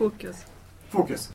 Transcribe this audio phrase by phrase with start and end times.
[0.00, 0.46] Fokus.
[0.88, 1.32] Fokus.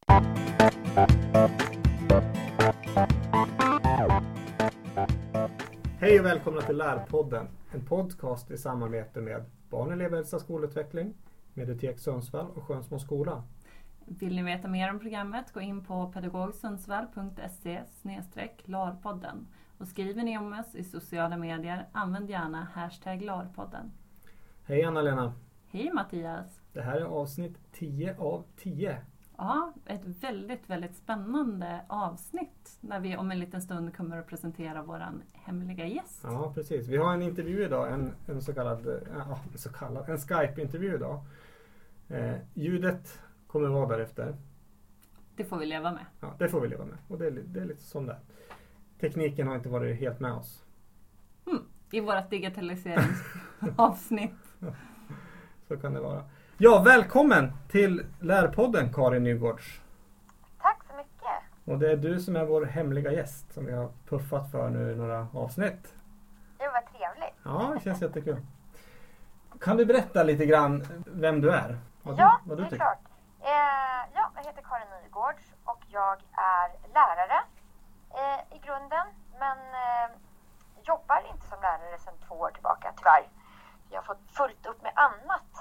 [6.00, 7.48] Hej och välkomna till Lärpodden.
[7.72, 11.14] En podcast i samarbete med Barn och elevhälsa skolutveckling,
[11.54, 13.43] Medietek Sundsvall och Skönsmo skola.
[14.05, 17.82] Vill ni veta mer om programmet, gå in på pedagogsundsvall.se
[18.63, 19.47] larpodden.
[19.77, 23.91] Och skriver ni om oss i sociala medier, använd gärna hashtag larpodden.
[24.63, 25.34] Hej Anna-Lena!
[25.71, 26.64] Hej Mattias!
[26.76, 29.02] Det här är avsnitt 10 av 10.
[29.38, 34.84] Ja, ett väldigt, väldigt spännande avsnitt när vi om en liten stund kommer att presentera
[34.84, 35.03] vår
[35.34, 36.20] hemliga gäst.
[36.23, 36.88] Ja, precis.
[36.88, 41.21] Vi har en intervju idag, en, en så kallad, ja, så kallad, en Skype-intervju idag.
[42.07, 44.35] Eh, ljudet kommer vara därefter.
[45.35, 46.05] Det får vi leva med.
[46.20, 46.98] Ja, det får vi leva med.
[47.07, 48.17] Och det är, det är lite som det
[48.99, 50.63] Tekniken har inte varit helt med oss.
[51.45, 54.55] Mm, I vårt digitaliseringsavsnitt.
[55.67, 56.23] så kan det vara.
[56.57, 59.81] Ja, välkommen till Lärpodden Karin Nygårds.
[60.61, 61.43] Tack så mycket.
[61.65, 64.92] Och det är du som är vår hemliga gäst som vi har puffat för nu
[64.92, 65.94] i några avsnitt.
[66.58, 67.36] Det var trevligt.
[67.44, 68.38] Ja, det känns jättekul.
[69.62, 71.78] Kan du berätta lite grann vem du är?
[72.03, 73.00] Vad ja, du, vad du det är klart.
[73.42, 77.40] Eh, ja, jag heter Karin Nygårds och jag är lärare
[78.14, 79.08] eh, i grunden
[79.40, 80.09] men eh,
[80.84, 83.28] jobbar inte som lärare sedan två år tillbaka tyvärr.
[83.90, 85.55] Jag har fått fullt upp med annat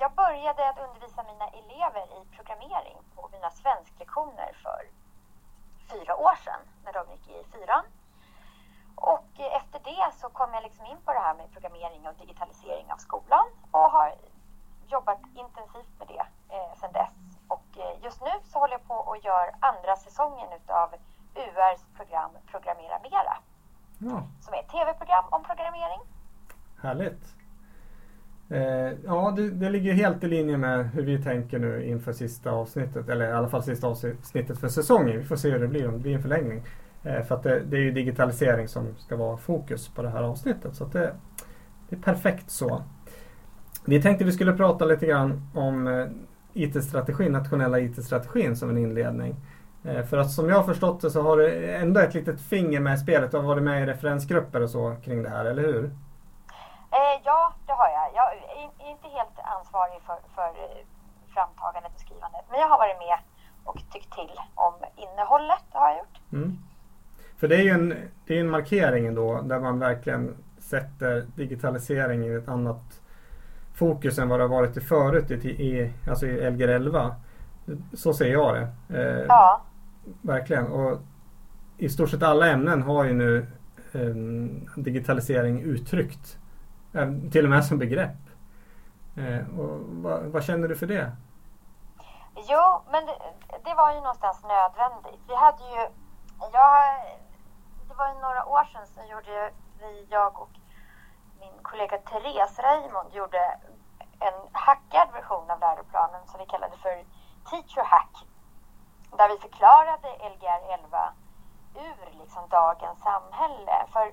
[0.00, 4.80] jag började att undervisa mina elever i programmering på mina svensklektioner för
[5.90, 7.84] fyra år sedan när de gick i fyran.
[8.94, 12.92] Och efter det så kom jag liksom in på det här med programmering och digitalisering
[12.92, 14.14] av skolan och har
[14.88, 17.38] jobbat intensivt med det eh, sedan dess.
[17.48, 20.94] Och eh, just nu så håller jag på och gör andra säsongen utav
[21.34, 23.36] URs program Programmera Mera.
[23.98, 24.22] Ja.
[24.40, 26.00] Som är ett tv-program om programmering.
[26.82, 27.45] Härligt!
[28.50, 32.50] Eh, ja, det, det, ligger helt i linje med hur vi tänker nu inför sista
[32.50, 35.18] avsnittet, eller i alla fall sista avsnittet för säsongen.
[35.18, 36.62] Vi får se hur det blir, om det blir en förlängning.
[37.02, 40.22] Eh, för att det, det, är ju digitalisering som ska vara fokus på det här
[40.22, 40.74] avsnittet.
[40.76, 41.14] Så det,
[41.88, 42.82] det, är perfekt så.
[43.84, 46.06] Vi tänkte vi skulle prata lite grann om eh,
[46.52, 49.36] IT-strategin, nationella IT-strategin som en inledning.
[49.84, 52.80] Eh, för att som jag har förstått det så har du ändå ett litet finger
[52.80, 53.30] med i spelet.
[53.30, 55.84] Du har varit med i referensgrupper och så kring det här, eller hur?
[56.96, 58.06] Eh, ja, det har jag.
[58.14, 59.38] Jag är inte helt
[59.76, 60.86] ansvarig för, för eh,
[61.34, 62.40] framtagandet och skrivandet.
[62.50, 63.18] Men jag har varit med
[63.64, 65.64] och tyckt till om innehållet.
[65.72, 66.32] Det har jag gjort.
[66.32, 66.58] Mm.
[67.36, 67.94] För det är ju en,
[68.26, 73.00] det är en markering då där man verkligen sätter digitalisering i ett annat
[73.74, 77.14] fokus än vad det har varit i förut i, i, alltså i Lgr 11.
[77.92, 78.68] Så ser jag det.
[78.98, 79.62] Eh, ja.
[80.22, 80.66] Verkligen.
[80.66, 80.98] Och
[81.76, 83.46] I stort sett alla ämnen har ju nu
[83.92, 86.38] eh, digitalisering uttryckt
[86.96, 88.16] Ehm, till och med som begrepp.
[89.16, 91.12] Eh, och vad, vad, känner du för det?
[92.36, 93.18] Jo, men det,
[93.64, 95.20] det, var ju någonstans nödvändigt.
[95.28, 95.82] Vi hade ju,
[96.52, 96.74] jag,
[97.88, 99.50] det var ju några år sedan så gjorde
[99.80, 100.50] vi, jag och
[101.40, 103.58] min kollega Therese Raymond gjorde
[104.20, 107.04] en hackad version av läroplanen som vi kallade för
[107.50, 108.26] Teacher Hack.
[109.18, 111.12] Där vi förklarade Lgr 11
[111.74, 113.86] ur liksom dagens samhälle.
[113.92, 114.12] För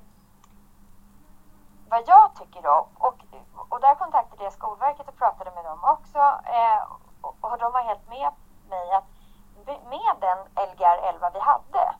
[1.89, 3.17] vad jag tycker då, och,
[3.69, 6.19] och där kontaktade jag Skolverket och pratade med dem också.
[6.57, 6.81] Eh,
[7.21, 8.31] och, och de var helt med
[8.69, 9.09] mig att
[9.65, 10.39] med den
[10.69, 11.95] Lgr 11 vi hade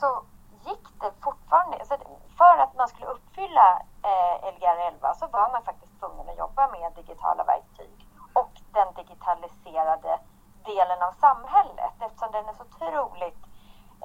[0.00, 0.22] så
[0.64, 1.96] gick det fortfarande, så
[2.38, 6.68] för att man skulle uppfylla eh, Lgr 11 så var man faktiskt tvungen att jobba
[6.68, 10.18] med digitala verktyg och den digitaliserade
[10.64, 13.42] delen av samhället eftersom den är så otroligt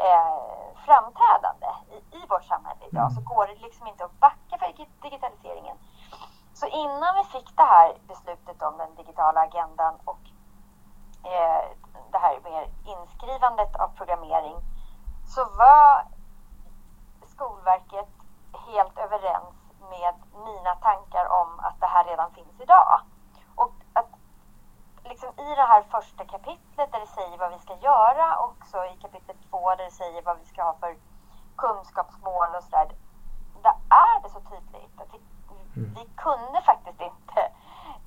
[0.07, 3.09] eh, framträdande i, i vårt samhälle idag.
[3.09, 3.15] Mm.
[3.15, 5.77] så går det liksom inte att backa för digitaliseringen.
[6.53, 10.19] Så innan vi fick det här beslutet om den digitala agendan och
[11.23, 11.63] eh,
[12.11, 14.57] det här med inskrivandet av programmering
[15.27, 16.05] så var
[17.21, 18.09] Skolverket
[18.67, 19.55] helt överens
[19.89, 23.01] med mina tankar om att det här redan finns idag.
[23.55, 24.09] Och att
[25.03, 28.85] liksom i det här första kapitlet där det säger vad vi ska göra och så
[28.85, 30.95] i kapitel två där det säger vad vi ska ha för
[31.57, 32.91] kunskapsmål och sådär.
[34.21, 35.19] Är det så tydligt att vi,
[35.77, 35.93] mm.
[35.97, 37.41] vi kunde faktiskt inte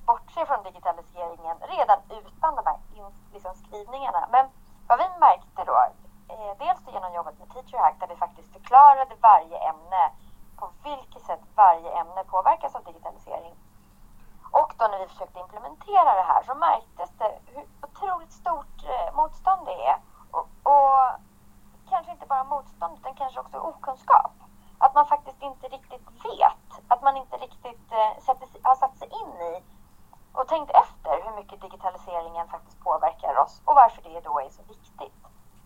[0.05, 2.79] bortse från digitaliseringen redan utan de här
[3.33, 4.27] liksom, skrivningarna.
[4.31, 4.45] Men
[4.87, 5.77] vad vi märkte då,
[6.33, 10.03] eh, dels genom jobbet med Teacher Hack där vi faktiskt förklarade varje ämne
[10.59, 13.55] på vilket sätt varje ämne påverkas av digitalisering
[14.61, 19.15] och då när vi försökte implementera det här så märktes det hur otroligt stort eh,
[19.15, 19.97] motstånd det är.
[20.31, 20.99] Och, och,
[21.89, 24.31] kanske inte bara motstånd utan kanske också okunskap.
[24.85, 26.67] Att man faktiskt inte riktigt vet.
[26.91, 28.11] Att man inte riktigt eh,
[28.69, 29.53] har satt sig in i
[30.37, 34.63] och tänkt efter hur mycket digitaliseringen faktiskt påverkar oss och varför det då är så
[34.73, 35.21] viktigt.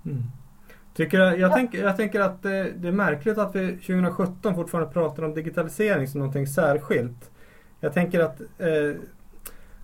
[0.05, 0.23] Mm.
[0.93, 4.93] Tycker jag, jag, tänker, jag tänker att det, det, är märkligt att vi 2017 fortfarande
[4.93, 7.31] pratar om digitalisering som någonting särskilt.
[7.79, 9.01] Jag tänker att eh,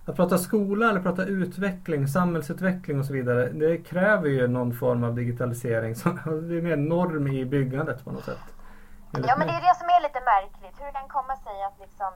[0.04, 5.04] att prata skola eller prata utveckling, samhällsutveckling och så vidare, det kräver ju någon form
[5.04, 5.94] av digitalisering.
[6.48, 8.55] det är mer norm i byggandet på något sätt.
[9.12, 10.80] Ja, men det är det som är lite märkligt.
[10.80, 12.12] Hur det kan komma sig att liksom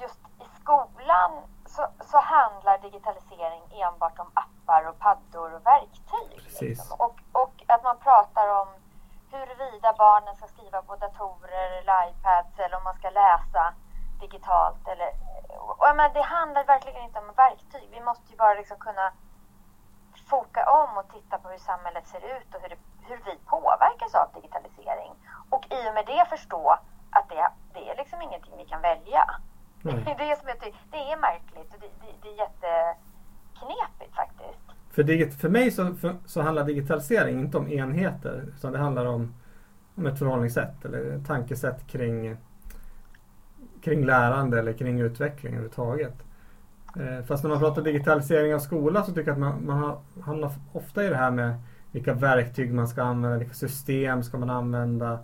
[0.00, 1.30] just i skolan
[1.66, 6.30] så, så handlar digitalisering enbart om appar och paddor och verktyg.
[6.60, 6.96] Liksom.
[7.00, 8.68] Och, och att man pratar om
[9.30, 13.74] huruvida barnen ska skriva på datorer eller iPads eller om man ska läsa
[14.20, 14.88] digitalt.
[14.88, 15.10] Eller,
[15.58, 17.88] och, men det handlar verkligen inte om verktyg.
[17.90, 19.12] Vi måste ju bara liksom kunna
[20.32, 24.14] foka om och titta på hur samhället ser ut och hur, det, hur vi påverkas
[24.20, 25.12] av digitalisering.
[25.54, 26.78] Och i och med det förstå
[27.10, 27.44] att det,
[27.74, 29.22] det är liksom ingenting vi kan välja.
[29.82, 34.14] Det, är det, som jag tycker, det är märkligt och det, det, det är jätteknepigt
[34.14, 34.66] faktiskt.
[34.90, 39.06] För, digit, för mig så, för, så handlar digitalisering inte om enheter utan det handlar
[39.06, 39.34] om,
[39.96, 42.36] om ett förhållningssätt eller tankesätt kring
[43.86, 46.25] kring lärande eller kring utveckling överhuvudtaget.
[46.96, 50.52] Eh, fast när man pratar digitalisering av skolan så tycker jag att man, man hamnar
[50.72, 51.54] ofta i det här med
[51.90, 55.18] vilka verktyg man ska använda, vilka system ska man använda.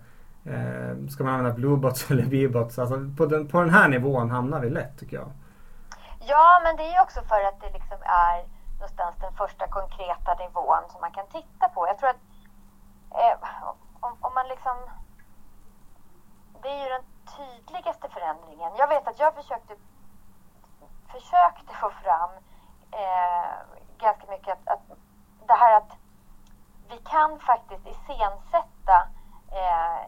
[0.44, 2.78] Eh, ska man använda Bluebots eller Vibots?
[2.78, 5.30] Alltså på, den, på den här nivån hamnar vi lätt tycker jag.
[6.20, 8.44] Ja, men det är också för att det liksom är
[8.74, 11.86] någonstans den första konkreta nivån som man kan titta på.
[11.86, 12.22] Jag tror att
[13.10, 13.36] eh,
[14.00, 14.76] om, om man liksom...
[16.62, 17.06] Det är ju den
[17.36, 18.70] tydligaste förändringen.
[18.78, 19.74] Jag vet att jag försökte,
[21.12, 22.30] försökte få fram
[22.90, 23.54] eh,
[23.98, 24.98] ganska mycket att, att
[25.46, 25.92] det här att
[26.88, 29.08] vi kan faktiskt iscensätta
[29.52, 30.00] eh,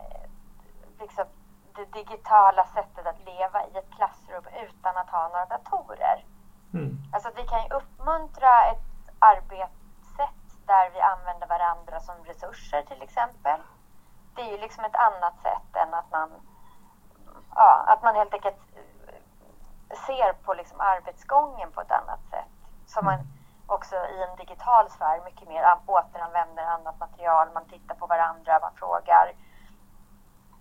[1.00, 1.24] liksom
[1.74, 6.24] det digitala sättet att leva i ett klassrum utan att ha några datorer.
[6.74, 6.98] Mm.
[7.12, 13.02] Alltså att vi kan ju uppmuntra ett arbetssätt där vi använder varandra som resurser till
[13.02, 13.60] exempel.
[14.34, 16.30] Det är ju liksom ett annat sätt än att man
[17.54, 18.56] ja, att man helt enkelt
[19.96, 22.55] ser på liksom arbetsgången på ett annat sätt.
[22.87, 23.19] Så man
[23.67, 28.75] också i en digital sfär mycket mer återanvänder annat material, man tittar på varandra, man
[28.76, 29.32] frågar.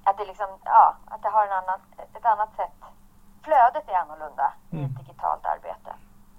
[0.04, 1.80] Att det, liksom, ja, att det har en annan,
[2.18, 2.80] ett annat sätt.
[3.44, 4.84] Flödet är annorlunda mm.
[4.84, 5.04] i ett mm.
[5.04, 5.92] digitalt arbete.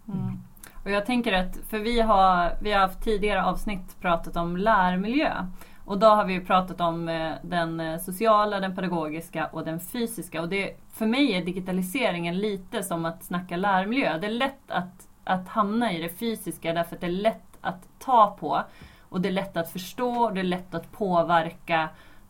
[0.08, 0.42] Mm.
[0.84, 5.46] Och jag tänker att, för vi har, vi har haft tidigare avsnitt pratat om lärmiljö.
[5.84, 10.42] Och då har vi pratat om eh, den eh, sociala, den pedagogiska och den fysiska.
[10.42, 14.18] Och det, för mig är digitaliseringen lite som att snacka lärmiljö.
[14.18, 17.88] Det är lätt att, att hamna i det fysiska därför att det är lätt att
[17.98, 18.62] ta på.
[19.08, 21.88] Och det är lätt att förstå, det är lätt att påverka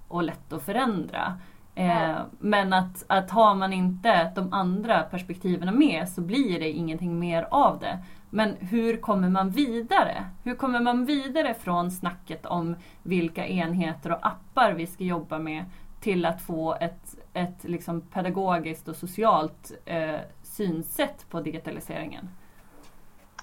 [0.08, 1.38] och lätt att förändra.
[1.74, 7.18] Eh, men att, att har man inte de andra perspektiven med så blir det ingenting
[7.18, 7.98] mer av det.
[8.34, 10.24] Men hur kommer man vidare?
[10.42, 15.64] Hur kommer man vidare från snacket om vilka enheter och appar vi ska jobba med
[16.00, 22.30] till att få ett, ett liksom pedagogiskt och socialt eh, synsätt på digitaliseringen?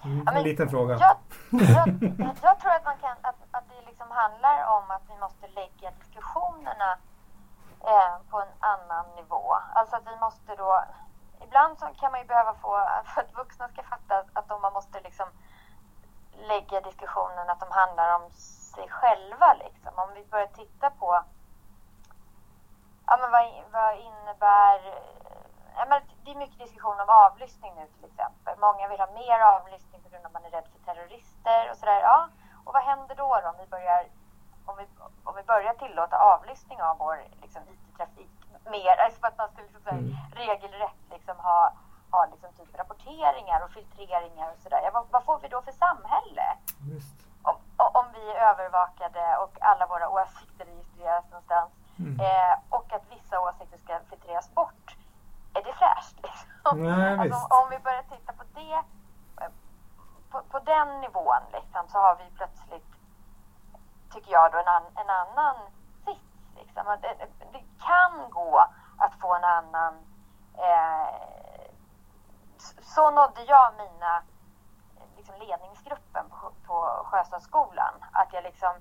[0.04, 0.94] Mm, en liten fråga.
[0.94, 1.18] Jag,
[1.52, 1.88] jag,
[2.18, 5.92] jag, tror att, man kan, att, att det liksom handlar om att vi måste lägga
[6.00, 6.98] diskussionerna
[7.80, 9.54] eh, på en annan nivå.
[9.74, 10.84] Alltså att vi måste då
[11.44, 14.74] ibland så kan man ju behöva få, för att vuxna ska fatta att de, man
[14.74, 15.28] måste liksom
[16.32, 18.32] lägga diskussionen att de handlar om
[18.76, 19.92] sig själva liksom.
[19.96, 21.24] Om vi börjar titta på
[23.08, 24.80] ja, men vad, vad innebär
[25.76, 28.58] ja, men det är mycket diskussion om avlyssning nu till exempel.
[28.60, 31.78] Många vill ha mer avlyssning på grund av att man är rädd för terrorister och
[31.78, 32.02] sådär.
[32.02, 32.30] Ja,
[32.66, 34.08] och vad händer då, då om vi börjar
[34.72, 34.86] om vi,
[35.24, 38.32] om vi börjar tillåta avlyssning av vår liksom, IT-trafik
[38.76, 40.16] mer, alltså för att man ska liksom, mm.
[40.42, 41.74] regelrätt liksom, ha,
[42.12, 44.82] ha liksom, typ rapporteringar och filtreringar och sådär.
[44.84, 46.48] Ja, vad, vad, får vi då för samhälle?
[47.44, 47.56] Om,
[48.00, 52.20] om, vi är övervakade och alla våra åsikter registreras någonstans mm.
[52.20, 54.98] eh, och att vissa åsikter ska filtreras bort.
[55.54, 56.16] Är det fräscht?
[56.24, 56.84] Liksom?
[56.84, 58.74] Nej, alltså, om, om vi börjar titta på det
[59.42, 59.52] eh,
[60.32, 62.92] på, på den nivån liksom, så har vi plötsligt,
[64.14, 65.56] tycker jag, då en, an, en annan
[66.76, 66.98] Liksom.
[67.02, 68.66] Det, eh, det, kan gå
[68.98, 69.94] att få en annan...
[70.58, 71.72] Eh,
[72.82, 74.24] så nådde jag mina
[75.18, 77.94] liksom, ledningsgruppen på, på Sjöstadsskolan.
[78.12, 78.74] Att jag liksom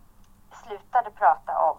[0.52, 1.78] slutade prata om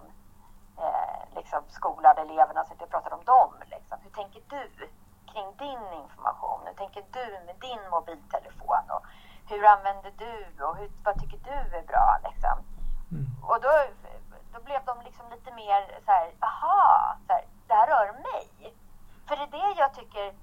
[0.77, 3.53] eh, liksom, skolan, eleverna, så att jag pratade om dem.
[3.65, 3.98] Liksom.
[4.03, 4.89] Hur tänker du
[5.31, 6.62] kring din information?
[6.65, 8.89] Hur tänker du med din mobiltelefon?
[8.89, 9.05] Och
[9.48, 12.17] hur använder du och hur, vad tycker du är bra?
[12.24, 12.40] Liksom?
[13.51, 13.72] Och då
[14.53, 18.74] då blev de liksom lite mer så här, aha, så här, det här rör mig.
[19.27, 20.34] För det är det jag tycker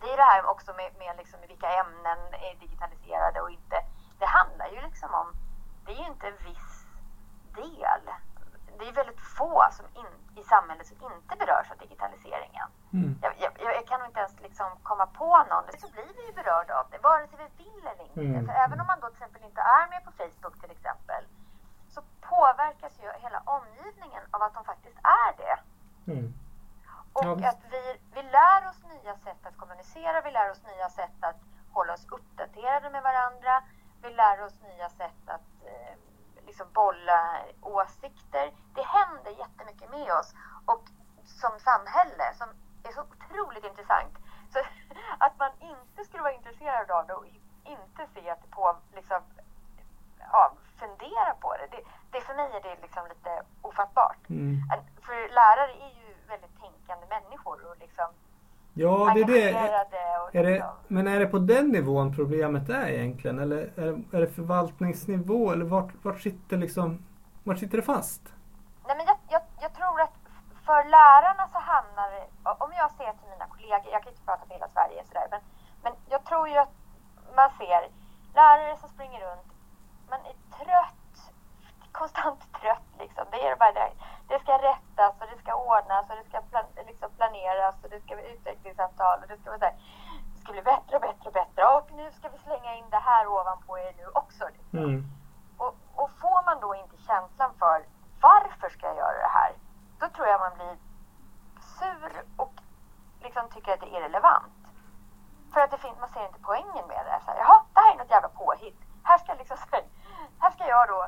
[0.00, 3.76] det är det här också med, med liksom vilka ämnen är digitaliserade och inte.
[4.18, 5.28] Det handlar ju liksom om,
[5.84, 6.70] det är ju inte en viss
[7.54, 8.04] del.
[8.78, 12.68] Det är väldigt få som in, i samhället som inte berörs av digitaliseringen.
[12.92, 13.18] Mm.
[13.22, 15.64] Jag, jag, jag, kan nog inte ens liksom komma på någon.
[15.78, 18.20] Så blir vi ju berörda av det, vare sig vi vill eller inte.
[18.20, 18.46] Mm.
[18.46, 21.22] För även om man då till exempel inte är med på Facebook till exempel,
[22.34, 25.56] påverkas ju hela omgivningen av att de faktiskt är det.
[26.12, 26.34] Mm.
[27.12, 27.48] Och ja.
[27.48, 27.82] att vi,
[28.14, 31.40] vi lär oss nya sätt att kommunicera, vi lär oss nya sätt att
[31.72, 33.62] hålla oss uppdaterade med varandra.
[34.02, 35.94] Vi lär oss nya sätt att eh,
[36.46, 38.52] liksom bolla åsikter.
[38.74, 40.34] Det händer jättemycket med oss
[40.66, 40.82] och
[41.24, 42.48] som samhälle som
[42.82, 44.14] är så otroligt intressant.
[44.52, 44.58] Så
[45.18, 47.26] att man inte skulle vara intresserad av det och
[47.64, 49.22] inte se att det på, liksom,
[50.18, 51.66] ja, fundera på det.
[51.76, 51.82] det.
[52.12, 52.20] det.
[52.26, 53.32] för mig är det liksom lite
[53.68, 54.22] ofattbart.
[54.28, 54.54] Mm.
[55.06, 58.08] För lärare är ju väldigt tänkande människor och liksom
[58.74, 59.50] Ja, det är det.
[60.38, 63.38] Är det liksom- men är det på den nivån problemet är egentligen?
[63.38, 65.52] Eller är det, är det förvaltningsnivå?
[65.52, 67.04] Eller vart, vart, sitter liksom,
[67.44, 68.22] vart sitter det fast?
[68.86, 70.16] Nej, men jag, jag, jag tror att
[70.66, 72.26] för lärarna så hamnar det,
[72.64, 75.40] om jag ser till mina kollegor, jag kan inte prata för hela Sverige sådär, men,
[75.82, 76.74] men jag tror ju att
[77.36, 77.82] man ser
[78.34, 79.52] lärare som springer runt,
[80.24, 81.32] är trött,
[81.92, 83.24] konstant trött liksom.
[83.30, 83.92] Det är bara det
[84.32, 88.00] det ska rättas och det ska ordnas och det ska plan, liksom planeras och det
[88.00, 89.76] ska bli utvecklingsavtal och det ska, vara så här,
[90.34, 91.62] det ska bli bättre och bättre och bättre.
[91.76, 94.44] Och nu ska vi slänga in det här ovanpå er nu också.
[94.56, 94.78] Liksom.
[94.78, 95.04] Mm.
[95.56, 97.78] Och, och får man då inte känslan för
[98.20, 99.52] varför ska jag göra det här?
[100.00, 100.76] Då tror jag man blir
[101.78, 102.54] sur och
[103.22, 104.62] liksom tycker att det är irrelevant.
[105.52, 107.20] För att det finns, man ser inte poängen med det.
[107.24, 108.80] Så här, Jaha, det här är något jävla påhitt.
[109.04, 109.76] Här ska, liksom, ska
[110.74, 111.00] jag då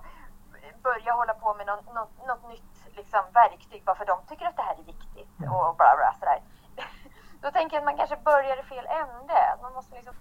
[0.89, 4.57] börja hålla på med något, något, något nytt liksom, verktyg bara för de tycker att
[4.61, 6.41] det här är viktigt och bla bla sådär.
[7.43, 9.39] Då tänker jag att man kanske börjar i fel ände.
[9.63, 10.15] Man måste liksom...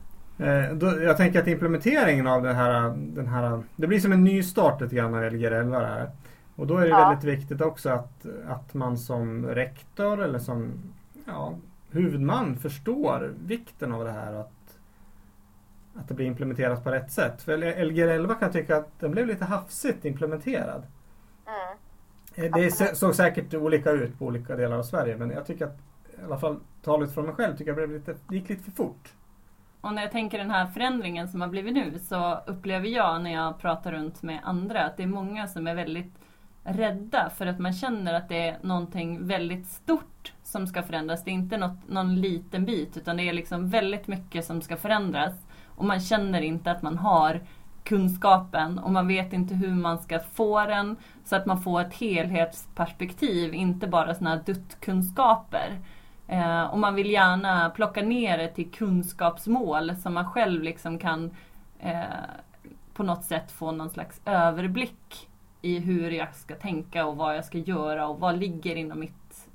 [0.46, 4.24] Eh, då, jag tänker att implementeringen av den här, den här, det blir som en
[4.24, 6.12] ny start lite grann när Lgr 11 här.
[6.56, 7.10] Och då är det ja.
[7.10, 10.74] väldigt viktigt också att, att man som rektor eller som
[11.26, 11.54] ja,
[11.92, 14.63] huvudman förstår vikten av det här och att,
[15.96, 17.42] att det blir implementerat på rätt sätt.
[17.42, 20.84] För Lgr 11 kan jag tycka att den blev lite hafsigt implementerad.
[22.36, 22.52] Mm.
[22.52, 25.80] Det såg säkert olika ut på olika delar av Sverige men jag tycker att
[26.22, 28.72] i alla fall talet från mig själv tycker jag blev lite, det gick lite för
[28.72, 29.14] fort.
[29.82, 33.34] Och när jag tänker den här förändringen som har blivit nu så upplever jag när
[33.34, 36.14] jag pratar runt med andra att det är många som är väldigt
[36.64, 41.24] rädda för att man känner att det är någonting väldigt stort som ska förändras.
[41.24, 44.78] Det är inte något, någon liten bit utan det är liksom väldigt mycket som ska
[44.78, 45.34] förändras.
[45.76, 47.42] Och man känner inte att man har
[47.84, 51.94] kunskapen och man vet inte hur man ska få den så att man får ett
[51.94, 55.80] helhetsperspektiv, inte bara sådana här duttkunskaper.
[56.28, 61.32] Eh, och man vill gärna plocka ner det till kunskapsmål så man själv liksom kan
[61.80, 62.04] eh,
[62.94, 65.30] på något sätt få någon slags överblick
[65.62, 69.50] i hur jag ska tänka och vad jag ska göra och vad ligger inom mitt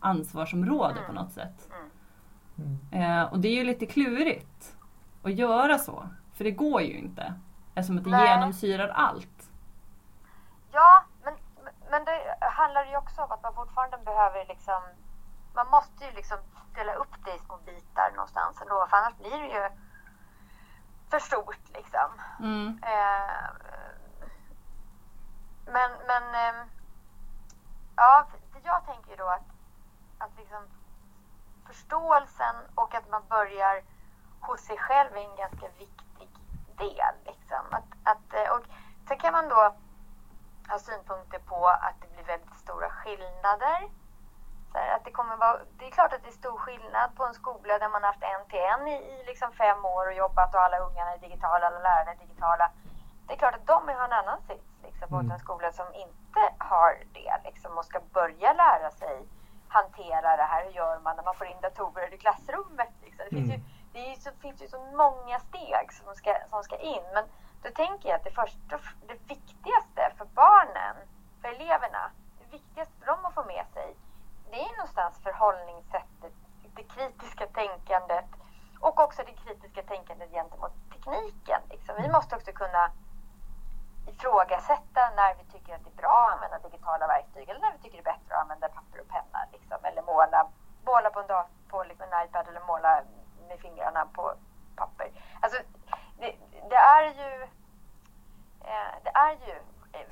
[0.00, 1.68] ansvarsområde på något sätt.
[2.58, 2.78] Mm.
[2.92, 4.76] Eh, och det är ju lite klurigt
[5.22, 7.34] att göra så, för det går ju inte.
[7.74, 8.28] Eftersom att det Nej.
[8.28, 9.50] genomsyrar allt.
[10.72, 11.34] Ja, men,
[11.90, 14.82] men det handlar ju också om att man fortfarande behöver liksom...
[15.54, 16.38] Man måste ju liksom
[16.74, 19.70] dela upp det i små bitar någonstans ändå, för annars blir det ju
[21.10, 22.10] för stort liksom.
[22.38, 22.80] Mm.
[22.82, 23.50] Eh,
[25.66, 26.34] men, men...
[26.34, 26.66] Eh,
[27.96, 28.26] ja,
[28.64, 29.48] jag tänker ju då att,
[30.18, 30.62] att liksom
[31.66, 33.82] förståelsen och att man börjar
[34.40, 36.28] hos sig själv är en ganska viktig
[36.78, 37.14] del.
[37.24, 37.64] Liksom.
[37.70, 38.62] Att, att, eh, och
[39.08, 39.74] sen kan man då
[40.70, 43.78] ha synpunkter på att det blir väldigt stora skillnader.
[44.74, 47.34] Här, att det, kommer vara, det är klart att det är stor skillnad på en
[47.34, 50.60] skola där man haft en till en i, i liksom fem år och jobbat och
[50.60, 52.70] alla ungarna är digitala, alla lärarna är digitala.
[53.26, 55.32] Det är klart att de har en annan sits liksom, mot mm.
[55.32, 59.26] en skola som inte har det liksom, och ska börja lära sig
[59.68, 60.64] hantera det här.
[60.64, 62.92] Hur gör man när man får in datorer i klassrummet?
[63.02, 63.24] Liksom.
[63.24, 63.60] Det finns mm.
[63.60, 67.02] ju det, så, finns ju så många steg som ska, som ska in.
[67.14, 67.24] Men
[67.62, 70.96] då tänker jag att det, första, det viktigaste för barnen,
[71.40, 73.96] för eleverna, det viktigaste för dem att få med sig,
[74.50, 76.32] det är någonstans förhållningssättet,
[76.74, 78.24] det kritiska tänkandet
[78.80, 81.60] och också det kritiska tänkandet gentemot tekniken.
[81.70, 81.94] Liksom.
[82.02, 82.90] Vi måste också kunna
[84.06, 87.78] ifrågasätta när vi tycker att det är bra att använda digitala verktyg eller när vi
[87.78, 89.40] tycker det är bättre att använda papper och penna.
[89.52, 89.78] Liksom.
[89.84, 90.48] Eller måla,
[90.84, 93.02] måla på en, dator, på liksom en iPad eller måla
[93.50, 94.34] med fingrarna på
[94.76, 95.08] papper.
[95.40, 95.58] Alltså,
[96.18, 96.36] det,
[96.70, 97.42] det är ju
[98.70, 99.54] eh, det är ju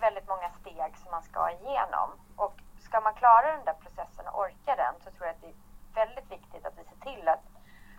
[0.01, 2.09] väldigt många steg som man ska igenom.
[2.37, 5.49] Och ska man klara den där processen och orka den så tror jag att det
[5.49, 7.45] är väldigt viktigt att vi ser till att,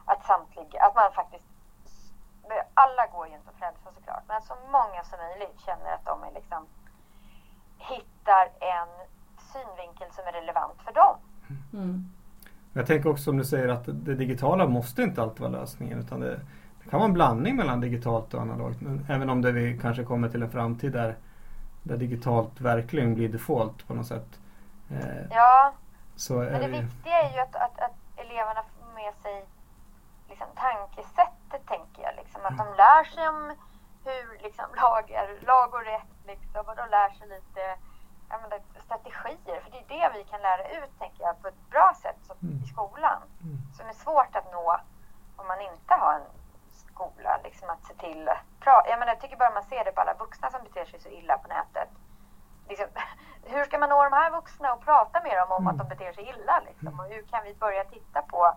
[0.05, 1.46] att samtliga, att man faktiskt
[2.74, 6.05] alla går ju inte att frälsa såklart, men att så många som möjligt känner att
[6.05, 6.67] de är liksom,
[7.77, 8.88] hittar en
[9.53, 11.17] synvinkel som är relevant för dem.
[11.74, 12.18] Mm.
[12.73, 16.19] Jag tänker också som du säger att det digitala måste inte alltid vara lösningen utan
[16.19, 16.39] det,
[16.83, 18.81] det kan vara en blandning mellan digitalt och analogt.
[18.81, 21.15] Men även om det vi kanske kommer till en framtid där,
[21.83, 24.39] där digitalt verkligen blir default på något sätt.
[24.91, 25.73] Eh, ja,
[26.29, 29.45] men det, det viktiga är ju att, att, att eleverna får med sig
[30.29, 32.15] liksom, tankesättet tänker jag.
[32.15, 33.55] Liksom, att de lär sig om
[34.05, 37.63] hur liksom, lag, är, lag och rätt liksom, och de lär sig lite
[38.38, 39.59] menar, strategier.
[39.62, 42.63] För det är det vi kan lära ut, tänker jag, på ett bra sätt mm.
[42.63, 43.21] i skolan.
[43.43, 43.57] Mm.
[43.77, 44.79] Som är svårt att nå
[45.36, 46.27] om man inte har en
[46.69, 47.39] skola.
[47.43, 48.29] Liksom att se till...
[48.65, 51.09] Jag, menar, jag tycker bara man ser det på alla vuxna som beter sig så
[51.09, 51.89] illa på nätet.
[52.69, 52.88] Liksom,
[53.43, 55.67] hur ska man nå de här vuxna och prata med dem om mm.
[55.67, 56.62] att de beter sig illa?
[56.65, 57.00] Liksom?
[57.00, 58.53] Och hur kan vi börja titta på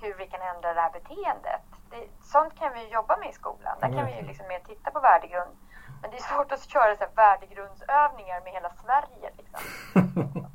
[0.00, 1.62] hur vi kan ändra det här beteendet?
[1.90, 3.76] Det, sånt kan vi jobba med i skolan.
[3.80, 5.56] Där kan vi liksom mer titta på värdegrund
[6.04, 9.28] men det är svårt att köra så här värdegrundsövningar med hela Sverige.
[9.38, 9.60] Liksom.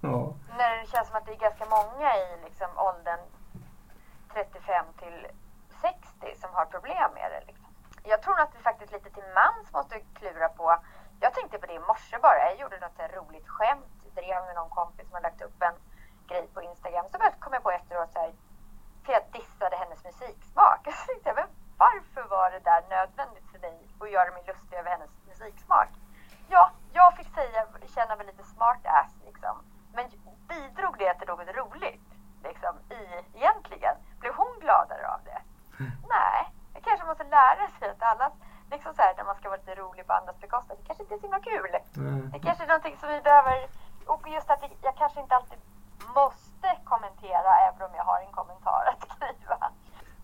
[0.00, 0.34] ja.
[0.58, 3.20] När det känns som att det är ganska många i liksom, åldern
[4.32, 5.26] 35 till
[5.80, 7.42] 60 som har problem med det.
[7.46, 7.66] Liksom.
[8.04, 10.76] Jag tror att vi faktiskt lite till mans måste klura på.
[11.20, 12.38] Jag tänkte på det i morse bara.
[12.48, 13.92] Jag gjorde något roligt skämt.
[14.14, 15.76] Drev med någon kompis som har lagt upp en
[16.28, 17.06] grej på Instagram.
[17.12, 18.32] Så kom jag på efteråt så här,
[19.04, 20.80] för jag dissade hennes musiksmak.
[20.98, 21.46] Så tänkte jag,
[21.78, 25.88] varför var det där nödvändigt för dig att göra mig lustig över hennes musiksmak?
[26.48, 29.64] Ja, jag fick säga, känna mig lite smart ass liksom.
[29.94, 30.10] Men
[30.48, 32.08] bidrog det till något roligt?
[32.42, 33.00] Liksom, i,
[33.38, 33.96] egentligen?
[34.20, 35.40] Blev hon gladare av det?
[36.08, 38.30] Nej, jag kanske måste lära sig att alla,
[38.70, 41.14] liksom så här, när man ska vara lite rolig på andras bekostnad, det kanske inte
[41.14, 41.76] är så himla kul.
[41.96, 42.30] Mm.
[42.30, 43.68] Det kanske är någonting som vi behöver,
[44.06, 45.58] och just att jag kanske inte alltid
[46.14, 49.70] måste kommentera även om jag har en kommentar att skriva.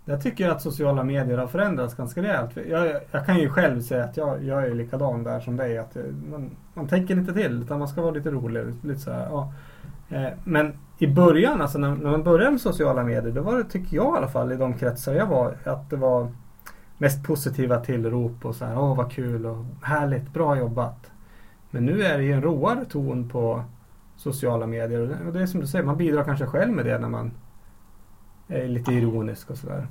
[0.04, 2.50] Jag tycker att sociala medier har förändrats ganska rejält.
[2.68, 5.78] Jag, jag kan ju själv säga att jag, jag är likadan där som dig.
[5.78, 8.74] Att eh, man, man tänker inte till utan man ska vara lite rolig.
[8.82, 9.52] Lite så här, ja.
[10.10, 13.64] Eh, men i början, alltså när, när man började med sociala medier, då var det,
[13.64, 16.28] tycker jag i alla fall, i de kretsar jag var, att det var
[16.98, 21.10] mest positiva tillrop och så här, åh vad kul och härligt, bra jobbat.
[21.70, 23.64] Men nu är det ju en råare ton på
[24.16, 27.08] sociala medier och det är som du säger, man bidrar kanske själv med det när
[27.08, 27.30] man
[28.48, 29.86] är lite ironisk och sådär.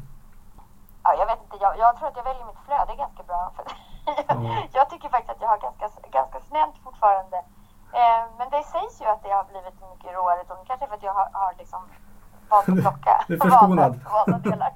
[1.82, 3.52] Ja, jag tror att jag väljer mitt flöde ganska bra.
[3.56, 3.65] För
[4.36, 4.67] mm.
[4.74, 7.38] jag tycker faktiskt att jag har ganska, ganska snällt fortfarande.
[8.00, 10.65] Eh, men det sägs ju att det har blivit mycket råare ton.
[10.67, 11.82] Kanske för att jag har, har liksom
[12.50, 14.00] valt att plocka du är förskonad.
[14.13, 14.74] valda delar.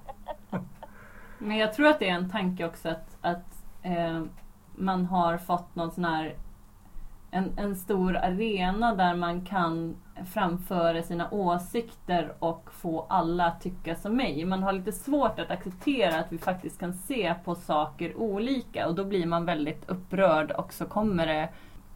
[1.37, 3.49] men jag tror att det är en tanke också att, att
[3.81, 4.21] eh,
[4.75, 6.35] man har fått någon sån här
[7.35, 9.95] en, en stor arena där man kan
[10.33, 14.45] framföra sina åsikter och få alla att tycka som mig.
[14.45, 18.95] Man har lite svårt att acceptera att vi faktiskt kan se på saker olika och
[18.95, 21.49] då blir man väldigt upprörd och så kommer det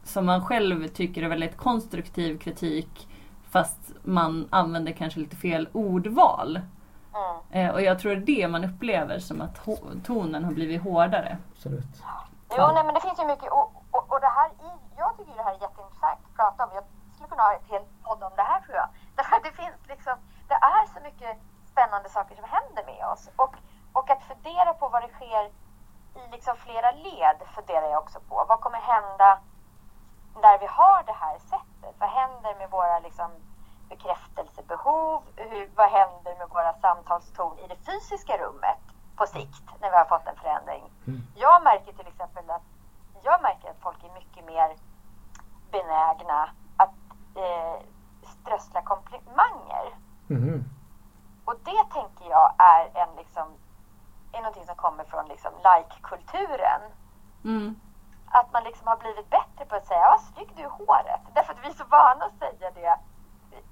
[0.03, 3.07] som man själv tycker är väldigt konstruktiv kritik
[3.49, 6.59] fast man använder kanske lite fel ordval.
[7.51, 7.73] Mm.
[7.73, 9.67] Och jag tror det är det man upplever som att
[10.03, 11.37] tonen har blivit hårdare.
[11.51, 12.03] Absolut.
[12.57, 14.88] Jo, nej, men det finns ju mycket och, och, och det här i,
[15.25, 16.69] tycker det här är jätteintressant att prata om.
[16.73, 18.89] Jag skulle kunna ha ett helt podd om det här tror jag.
[19.15, 20.15] Därför att det finns liksom,
[20.47, 21.37] det är så mycket
[21.71, 23.29] spännande saker som händer med oss.
[23.35, 23.55] Och,
[23.93, 25.43] och att fundera på vad det sker
[26.19, 28.45] i liksom flera led funderar jag också på.
[28.49, 29.39] Vad kommer hända
[30.41, 31.95] när vi har det här sättet?
[31.99, 33.31] Vad händer med våra liksom,
[33.89, 35.23] bekräftelsebehov?
[35.35, 38.79] Hur, vad händer med våra samtalston i det fysiska rummet
[39.15, 40.83] på sikt när vi har fått en förändring?
[41.07, 41.21] Mm.
[41.35, 42.61] Jag märker till exempel att
[43.23, 44.75] jag märker att folk är mycket mer
[45.71, 46.95] benägna att
[47.35, 47.85] eh,
[48.23, 49.85] strössla komplimanger.
[50.29, 50.63] Mm.
[51.45, 53.47] Och det tänker jag är en liksom
[54.31, 56.81] är någonting som kommer från liksom like-kulturen.
[57.43, 57.75] Mm.
[58.31, 61.21] Att man liksom har blivit bättre på att säga vad snygg du är i håret.
[61.33, 62.97] Därför att vi är så vana att säga det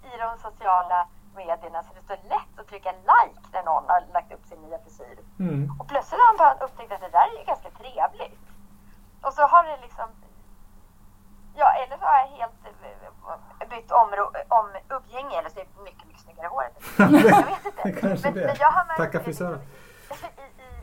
[0.07, 4.01] i de sociala medierna så det är så lätt att trycka like när någon har
[4.13, 5.19] lagt upp sin nya frisyr.
[5.39, 5.71] Mm.
[5.79, 8.45] Och plötsligt har man upptäckt att det där är ganska trevligt.
[9.21, 10.07] Och så har det liksom
[11.59, 14.09] Ja, eller så har jag helt eh, bytt om,
[14.47, 16.73] om umgänge eller så är det mycket, mycket snyggare håret.
[16.97, 18.01] jag vet inte.
[18.01, 18.45] kanske men, det.
[18.45, 19.61] Men jag har märkt Tacka frisören.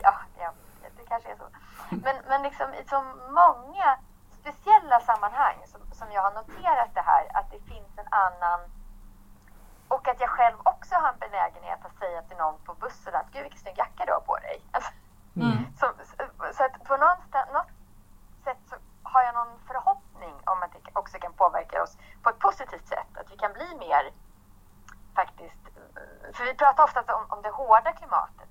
[0.01, 0.51] ja, ja,
[0.97, 1.47] det kanske är så.
[1.89, 3.03] Men, men liksom i så
[3.41, 3.97] många
[4.39, 8.59] speciella sammanhang som, som jag har noterat det här, att det finns en annan
[9.87, 13.31] och att jag själv också har en benägenhet att säga till någon på bussen att
[13.31, 14.61] gud vilken snygg jacka du har på dig.
[15.37, 15.65] Mm.
[15.79, 17.19] Så, så, så, att på något
[18.43, 22.39] sätt så har jag någon förhoppning om att det också kan påverka oss på ett
[22.47, 23.11] positivt sätt.
[23.19, 24.03] Att vi kan bli mer
[25.19, 25.63] faktiskt,
[26.35, 28.45] för vi pratar ofta om, om det hårda klimatet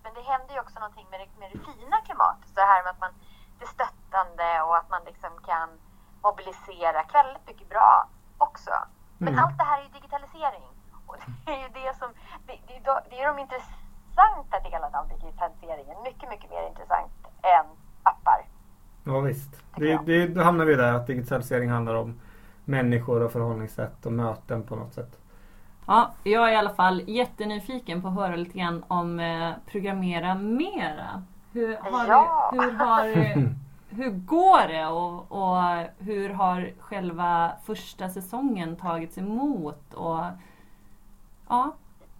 [0.84, 2.48] någonting med det, med det fina klimatet.
[2.48, 3.14] Så det här med att man
[3.64, 5.68] är stöttande och att man liksom kan
[6.26, 7.90] mobilisera väldigt mycket bra
[8.38, 8.70] också.
[9.18, 9.44] Men Mm.
[9.44, 10.66] allt det här är ju digitalisering.
[11.06, 12.08] Och det är ju det som,
[12.46, 12.78] det, det,
[13.10, 16.02] det är de intressanta delarna av digitaliseringen.
[16.02, 17.66] Mycket, mycket mer intressant än
[18.02, 18.40] appar.
[19.04, 19.52] Ja visst.
[19.76, 22.20] Det, det, då hamnar vi där att digitalisering handlar om
[22.64, 25.18] människor och förhållningssätt och möten på något sätt.
[25.86, 30.34] Ja, jag är i alla fall jättenyfiken på att höra lite grann om eh, programmera
[30.34, 31.22] mera.
[31.52, 32.50] Hur har, Ja.
[32.52, 33.04] hur, har,
[33.94, 35.62] hur går det och, och
[35.98, 39.94] hur har själva första säsongen tagits emot?
[39.94, 40.24] Och,
[41.48, 41.72] ja,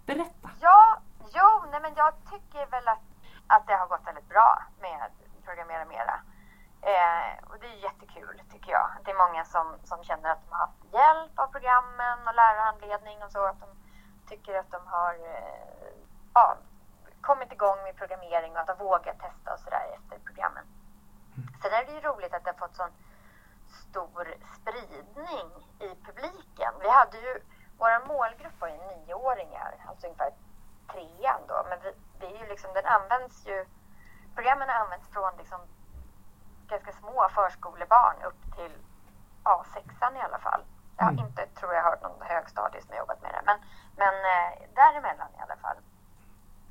[0.05, 0.49] berätta.
[0.61, 0.97] Ja,
[1.33, 3.03] jo, nej men jag tycker väl att,
[3.47, 5.09] att det har gått väldigt bra med
[5.45, 6.19] Programmera Mera.
[6.93, 8.89] Eh, och det är jättekul tycker jag.
[9.05, 13.23] Det är många som, som känner att de har haft hjälp av programmen och lärarhandledning
[13.23, 13.45] och så.
[13.45, 13.69] Att de
[14.29, 15.93] tycker att de har eh,
[16.33, 16.57] ja,
[17.21, 20.65] kommit igång med programmering och att de vågar testa och sådär efter programmen.
[21.61, 22.93] Sen är det ju roligt att det har fått sån
[23.89, 25.47] stor spridning
[25.79, 26.73] i publiken.
[26.81, 27.33] Vi hade ju,
[27.77, 30.33] vår målgrupp var ju nioåringar, alltså ungefär
[30.91, 31.65] trean då.
[31.69, 33.65] Men vi, det är ju liksom, den används ju,
[34.35, 35.59] programmen används från liksom
[36.67, 38.71] ganska små förskolebarn upp till
[39.43, 40.61] ja, sexan i alla fall.
[40.97, 41.25] Jag har Mm.
[41.25, 43.41] inte, tror jag, hört någon högstadie som har jobbat med det.
[43.45, 43.57] Men,
[43.95, 45.77] men eh, däremellan i alla fall.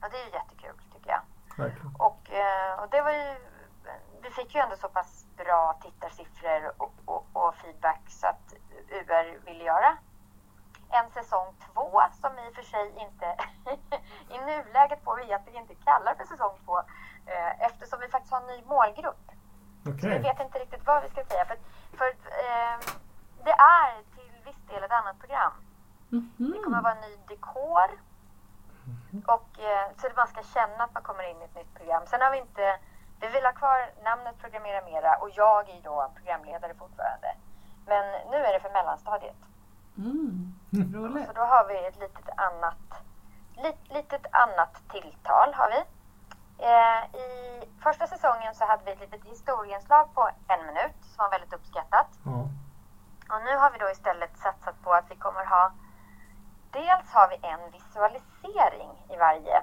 [0.02, 1.20] Och det är ju jättekul tycker jag.
[1.58, 1.96] Verkligen.
[1.98, 3.36] Och, eh, och det var ju,
[4.22, 8.54] vi fick ju ändå så pass bra tittarsiffror och, och, och feedback så att
[8.88, 9.96] UR ville göra
[10.90, 13.36] en säsong två som i och för sig inte
[14.34, 16.78] i nuläget får vi egentligen inte kalla för säsong två
[17.26, 19.30] eh, eftersom vi faktiskt har en ny målgrupp.
[19.88, 20.00] Okej.
[20.00, 21.44] Så vi vet inte riktigt vad vi ska säga.
[21.44, 21.58] För,
[21.98, 22.08] för
[22.44, 22.76] eh,
[23.44, 25.52] det är till viss del ett annat program.
[26.36, 27.90] Det kommer att vara ny dekor.
[29.26, 32.02] Och, eh, så att man ska känna att man kommer in i ett nytt program.
[32.06, 32.78] Sen har vi inte...
[33.20, 37.28] Vi vill ha kvar namnet Programmera Mera och jag är då programledare fortfarande.
[37.86, 39.36] Men nu är det för mellanstadiet.
[39.98, 40.54] Mm,
[40.94, 41.26] roligt.
[41.26, 42.86] Så då har vi ett litet annat,
[43.56, 45.54] lit, litet annat tilltal.
[45.54, 45.80] har vi.
[46.58, 47.28] Eh, I
[47.82, 52.08] första säsongen så hade vi ett litet historieinslag på en minut som var väldigt uppskattat.
[52.24, 52.48] Ja.
[53.30, 55.72] Och nu har vi då istället satsat på att vi kommer ha
[56.70, 59.62] Dels har vi en visualisering i varje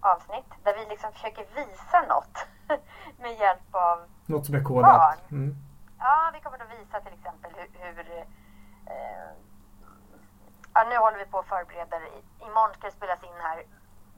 [0.00, 2.46] avsnitt där vi liksom försöker visa något
[3.18, 5.30] med hjälp av Något som är kodat.
[5.30, 5.56] Mm.
[5.98, 7.68] Ja, vi kommer att visa till exempel hur...
[7.84, 8.10] hur
[8.86, 9.30] eh,
[10.74, 12.00] ja, nu håller vi på och förbereder.
[12.40, 13.64] Imorgon ska det spelas in här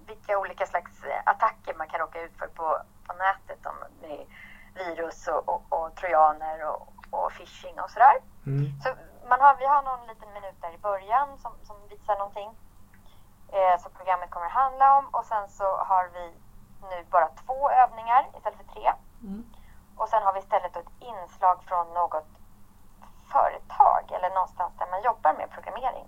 [0.07, 3.67] vilka olika slags eh, attacker man kan råka ut för på, på nätet.
[3.67, 4.27] Om med
[4.75, 8.17] virus och, och, och trojaner och, och phishing och sådär.
[8.47, 8.81] Mm.
[8.83, 8.88] Så
[9.29, 12.51] man har, vi har någon liten minut där i början som, som visar någonting
[13.49, 15.05] eh, som programmet kommer att handla om.
[15.07, 16.35] Och sen så har vi
[16.91, 18.93] nu bara två övningar istället för tre.
[19.23, 19.45] Mm.
[19.97, 22.29] Och sen har vi istället ett inslag från något
[23.33, 26.07] företag eller någonstans där man jobbar med programmering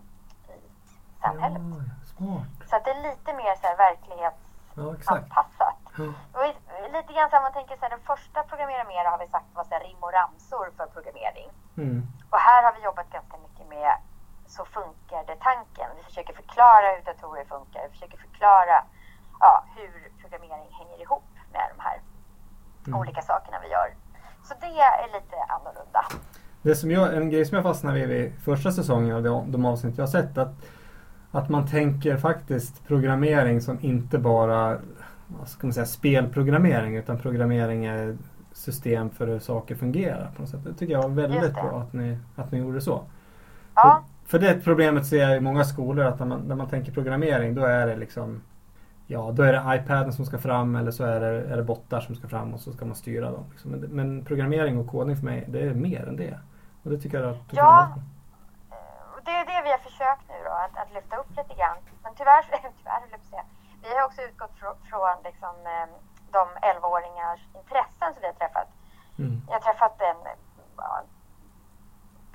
[0.48, 1.62] i samhället.
[1.62, 2.53] Ja, smart.
[2.74, 5.78] Så att det är lite mer så här verklighetsanpassat.
[5.98, 6.04] Ja.
[6.36, 9.18] Och i- lite grann så här, man tänker så här, den första Programmera Mera har
[9.24, 11.48] vi sagt var så här, rim och ramsor för programmering.
[11.76, 11.98] Mm.
[12.32, 13.92] Och här har vi jobbat ganska mycket med
[14.54, 15.88] så funkar det tanken.
[15.98, 17.80] Vi försöker förklara hur datorer funkar.
[17.86, 18.76] Vi försöker förklara
[19.40, 21.98] ja, hur programmering hänger ihop med de här
[22.86, 22.98] Mm.
[23.00, 23.88] olika sakerna vi gör.
[24.48, 26.04] Så det är lite annorlunda.
[26.62, 29.64] Det som jag, en grej som jag fastnade vid vid första säsongen av de, de
[29.66, 30.48] avsnitt jag har sett att,
[31.38, 34.78] att man tänker faktiskt programmering som inte bara
[35.26, 38.16] vad ska man säga, spelprogrammering utan programmering är
[38.52, 40.30] system för hur saker fungerar.
[40.36, 40.64] På något sätt.
[40.64, 43.04] Det tycker jag var väldigt bra att ni, att ni gjorde så.
[43.74, 46.68] Ja, För, för det problemet ser jag i många skolor att när man, när man
[46.68, 48.42] tänker programmering då är det liksom
[49.06, 52.00] Ja, då är det iPaden som ska fram eller så är det, är det bottar
[52.00, 53.44] som ska fram och så ska man styra dem.
[53.50, 53.70] Liksom.
[53.70, 56.38] Men, men programmering och kodning för mig, det är mer än det.
[56.82, 57.98] Och det tycker jag att Ja.
[59.24, 60.23] det är det vi har försökt
[60.64, 61.76] att, att lyfta upp lite grann.
[62.02, 62.42] Men tyvärr,
[62.78, 63.44] tyvärr jag säga.
[63.82, 64.58] Vi har också utgått
[64.90, 65.86] från, liksom, eh,
[66.30, 68.68] de 11-åringars intressen som vi har träffat.
[69.18, 69.42] Mm.
[69.46, 70.16] Jag har träffat en,
[70.76, 71.02] ja,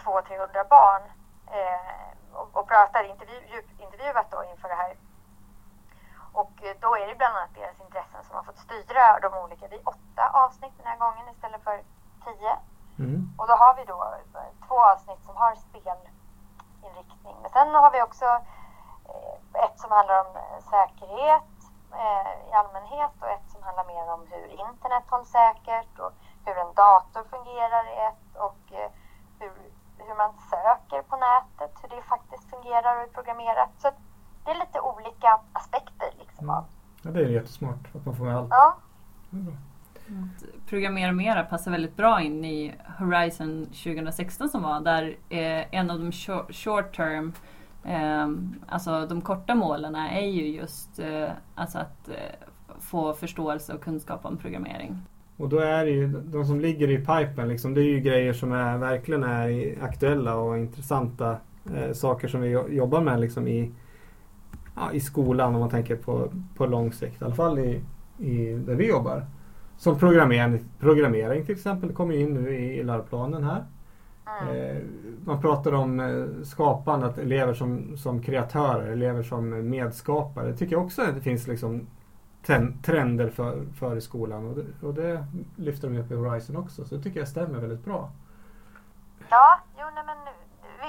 [0.04, 1.02] 200-300 barn
[1.48, 4.98] eh, och, och pratat, intervju, djup- intervjuat då inför det här.
[6.34, 9.68] Och eh, då är det bland annat deras intressen som har fått styra de olika.
[9.68, 11.78] Det är åtta avsnitt den här gången istället för
[12.26, 12.54] tio.
[13.00, 13.34] Mm.
[13.38, 14.00] Och då har vi då
[14.36, 15.56] eh, två avsnitt som har
[16.80, 17.36] spelinriktning.
[17.42, 18.26] Men sen har vi också
[19.10, 21.52] eh, ett som handlar om eh, säkerhet
[22.04, 26.14] eh, i allmänhet och ett som handlar mer om hur internet hålls säkert och
[26.46, 28.64] hur en dator fungerar i ett och
[29.40, 29.52] hur,
[29.98, 33.70] hur man söker på nätet, hur det faktiskt fungerar och är programmerat.
[33.78, 33.92] Så
[34.44, 36.64] det är lite olika aspekter liksom Mm.
[37.04, 38.48] Ja, det är jättesmart att man får med allt.
[38.50, 38.76] Ja,
[40.70, 46.00] Programmera mera passar väldigt bra in i Horizon 2016 som var där eh, en av
[46.00, 46.12] de
[46.52, 47.34] short, term
[47.84, 48.28] eh,
[48.68, 52.16] Alltså de korta målen är ju just eh, alltså att eh,
[52.80, 54.98] få förståelse och kunskap om programmering.
[55.38, 58.34] Och då är det ju de som ligger i pipen liksom, det är ju grejer
[58.34, 61.38] som är, verkligen är aktuella och intressanta
[61.76, 63.72] eh, saker som vi jobbar med liksom i,
[64.76, 67.22] ja, i skolan om man tänker på, på lång sikt.
[67.22, 67.82] I alla fall i,
[68.18, 69.26] i där vi jobbar.
[69.80, 73.66] Som programmering, programmering till exempel kommer in nu i, läroplanen här.
[74.42, 74.56] Mm.
[74.56, 74.84] Eh,
[75.26, 80.48] man pratar om eh, skapande, att elever som, som kreatörer, elever som medskapare.
[80.48, 81.88] Det tycker jag också att det finns liksom
[82.84, 86.86] trender för, för i skolan och det, och det lyfter de upp i Horizon också
[86.86, 88.12] så det tycker jag stämmer väldigt bra.
[89.30, 90.18] Ja, jo nej men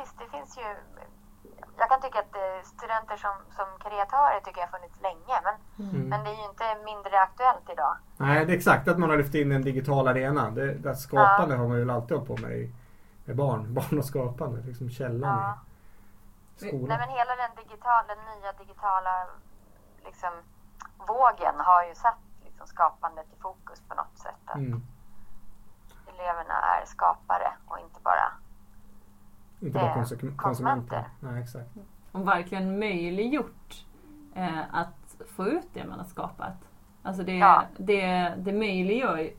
[0.00, 0.99] visst det finns ju
[1.80, 5.56] jag kan tycka att eh, studenter som, som kreatörer tycker jag har funnits länge men,
[5.88, 6.08] mm.
[6.10, 7.94] men det är ju inte mindre aktuellt idag.
[8.16, 10.50] Nej, det är exakt att man har lyft in en digital arena.
[10.50, 11.60] Det, det skapande ja.
[11.60, 12.72] har man ju alltid hållit på med
[13.30, 13.74] med barn.
[13.78, 15.58] Barn och skapande, liksom källan ja.
[16.56, 16.88] i skolan.
[16.88, 19.26] Nej men hela den digitala, den nya digitala
[20.04, 20.32] liksom
[21.08, 24.44] vågen har ju satt liksom skapandet i fokus på något sätt.
[24.44, 24.82] Att mm.
[26.06, 28.32] Eleverna är skapare och inte bara,
[29.60, 31.04] inte bara konsum konsumenter.
[31.20, 31.68] Nej, exakt.
[32.12, 33.84] Och verkligen möjliggjort
[34.34, 36.68] eh, att få ut det man har skapat.
[37.02, 37.64] Alltså det, ja.
[37.76, 39.30] det, det möjliggör,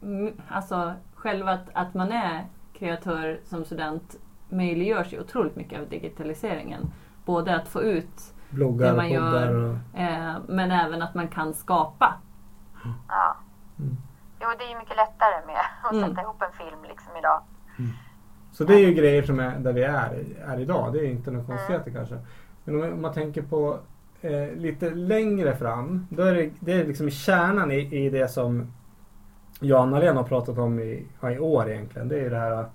[0.49, 4.15] alltså själva att, att man är kreatör som student
[4.49, 6.93] möjliggörs ju otroligt mycket av digitaliseringen.
[7.25, 9.53] Både att få ut Bloggar, det man gör.
[9.53, 9.99] Och...
[9.99, 12.13] Eh, men även att man kan skapa.
[13.07, 13.35] Ja.
[13.79, 13.97] Mm.
[14.39, 16.09] Jo, det är ju mycket lättare med att mm.
[16.09, 17.41] sätta ihop en film liksom idag.
[17.79, 17.91] Mm.
[18.51, 20.93] Så det är ju grejer som är där vi är, är idag.
[20.93, 22.17] Det är inte något konstigheter kanske.
[22.63, 23.79] Men om man tänker på
[24.21, 26.07] eh, lite längre fram.
[26.09, 28.73] Då är det, det är liksom kärnan i, i det som
[29.59, 32.07] jag och Anna-Lena har pratat om i, i år egentligen.
[32.07, 32.65] Det är det här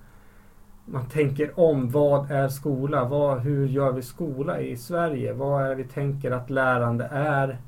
[0.85, 1.91] man tänker om.
[1.91, 3.05] Vad är skola?
[3.05, 5.33] Vad, hur gör vi skola i Sverige?
[5.33, 7.59] Vad är det vi tänker att lärande är?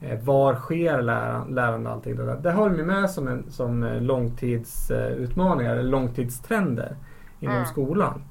[0.00, 1.90] Eh, var sker läran, lärande?
[1.90, 2.36] Allting det, där.
[2.36, 6.96] det har vi med som, en, som eh, långtidsutmaningar, eller långtidstrender
[7.40, 7.66] inom mm.
[7.66, 8.24] skolan.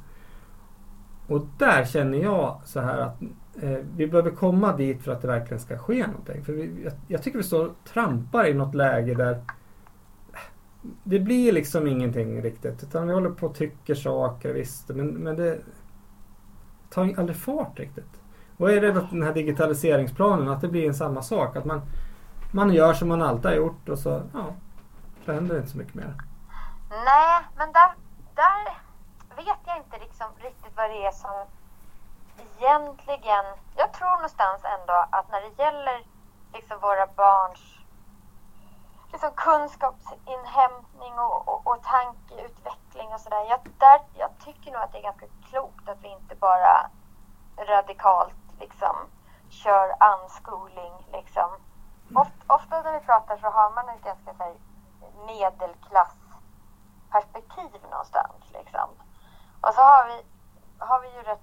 [1.28, 3.22] Och där känner jag så här att
[3.62, 6.46] eh, vi behöver komma dit för att det verkligen ska ske någonting.
[6.46, 9.42] För vi, jag, jag tycker vi står och trampar i något läge där
[11.04, 12.84] det blir liksom ingenting riktigt.
[12.84, 14.90] Utan vi håller på och tycker saker visst.
[14.90, 15.60] Men, men det
[16.90, 18.22] tar aldrig fart riktigt.
[18.58, 21.56] Och jag är rädd att den här digitaliseringsplanen, att det blir en samma sak.
[21.56, 21.82] Att man,
[22.52, 24.46] man gör som man alltid har gjort och så, ja,
[25.26, 26.14] så händer det inte så mycket mer.
[26.90, 28.07] Nej, men där,
[30.18, 31.46] liksom riktigt vad det är som
[32.38, 33.46] egentligen...
[33.76, 36.04] Jag tror någonstans ändå att när det gäller
[36.54, 37.60] liksom våra barns
[39.12, 43.46] liksom kunskapsinhämtning och, och, och tankeutveckling och sådär.
[43.50, 43.60] Jag,
[44.14, 46.90] jag tycker nog att det är ganska klokt att vi inte bara
[47.58, 48.96] radikalt liksom
[49.50, 51.50] kör unschooling liksom.
[52.16, 54.56] Oft, ofta när vi pratar så har man ett ganska så här,
[55.28, 58.90] medelklassperspektiv någonstans liksom.
[59.62, 60.26] Och så har vi,
[60.80, 61.40] har vi ju rätt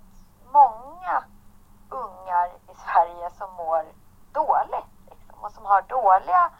[0.52, 1.24] många
[1.88, 3.84] ungar i Sverige som mår
[4.32, 6.50] dåligt liksom, och som har dåliga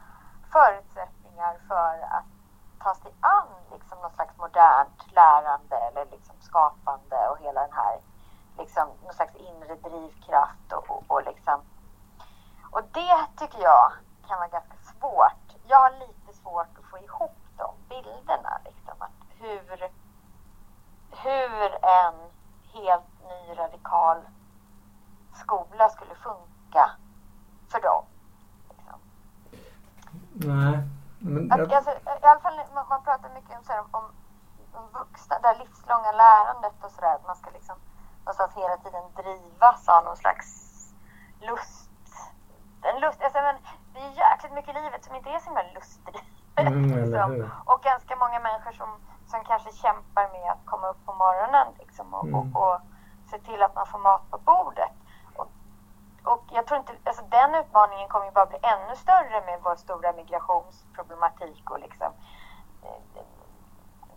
[0.53, 2.25] förutsättningar för att
[2.79, 8.01] ta sig an liksom något slags modernt lärande eller liksom skapande och hela den här
[8.59, 11.61] liksom någon slags inre drivkraft och, och, och liksom.
[12.71, 13.93] Och det tycker jag
[14.29, 15.57] kan vara ganska svårt.
[15.67, 19.91] Jag har lite svårt att få ihop de bilderna liksom att hur
[21.11, 22.15] hur en
[22.73, 24.19] helt ny radikal
[25.35, 26.91] skola skulle funka
[27.69, 28.05] för dem.
[30.33, 30.79] Nej.
[31.19, 31.73] Men jag...
[31.73, 34.05] alltså, I alla fall man, man pratar mycket om, så här, om,
[34.73, 36.13] om vuxna, det här livslånga
[36.65, 37.19] lärandet och sådär.
[37.27, 37.77] Man ska liksom
[38.19, 40.47] någonstans hela tiden drivas av någon slags
[41.41, 41.91] lust.
[42.83, 43.57] En lust alltså, men,
[43.93, 46.25] det är jäkligt mycket i livet som inte är så himla lustdrivet.
[46.57, 47.51] Mm, liksom.
[47.67, 48.89] Och ganska många människor som,
[49.27, 52.57] som kanske kämpar med att komma upp på morgonen liksom, och, mm.
[52.57, 52.81] och, och
[53.31, 54.93] se till att man får mat på bordet.
[56.25, 59.77] Och jag tror inte, alltså den utmaningen kommer ju bara bli ännu större med vår
[59.77, 62.13] stora migrationsproblematik och liksom.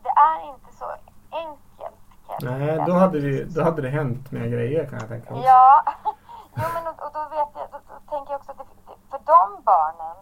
[0.04, 0.86] Det är inte så
[1.32, 2.08] enkelt.
[2.42, 5.44] Nej, då hade, det, då hade det hänt mer grejer kan jag tänka mig.
[5.46, 5.84] Ja,
[6.60, 8.68] jo, men och, och, då vet jag, då, då tänker jag också att det,
[9.12, 10.16] för de barnen,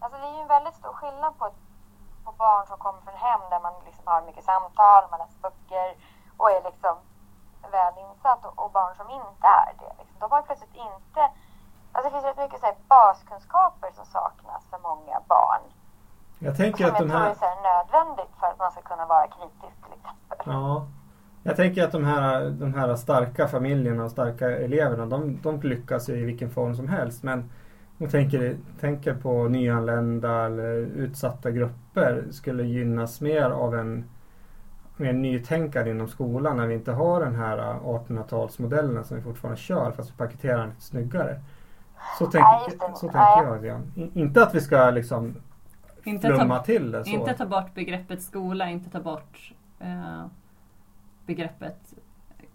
[0.00, 1.44] alltså det är ju en väldigt stor skillnad på,
[2.24, 5.88] på barn som kommer från hem där man liksom har mycket samtal, man läser böcker
[6.36, 6.94] och är liksom
[7.76, 9.92] väl insatt och, och barn som inte är det.
[9.98, 10.16] Liksom.
[10.22, 11.22] De har plötsligt inte...
[11.92, 15.62] Alltså det finns rätt mycket så här, baskunskaper som saknas för många barn.
[16.38, 17.34] Jag tänker som att jag de tror är här...
[17.34, 20.38] så här nödvändigt för att man ska kunna vara kritisk till exempel.
[20.44, 20.86] Ja.
[21.42, 26.08] Jag tänker att de här, de här starka familjerna och starka eleverna, de, de lyckas
[26.08, 27.22] i vilken form som helst.
[27.22, 27.48] Men om
[27.98, 34.04] jag tänker, tänker på nyanlända eller utsatta grupper skulle gynnas mer av en
[34.96, 39.90] mer nytänkande inom skolan när vi inte har den här 1800-talsmodellen som vi fortfarande kör
[39.90, 41.40] fast vi paketerar den lite snyggare.
[42.18, 42.44] Så, tänk,
[42.94, 43.82] så tänker jag.
[43.94, 45.34] I- Inte att vi ska liksom
[46.04, 47.10] Inte flumma ta, till det så.
[47.10, 50.24] inte ta bort begreppet skola, inte ta bort eh,
[51.34, 51.94] begreppet